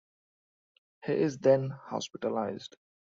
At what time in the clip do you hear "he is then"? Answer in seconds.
1.05-1.69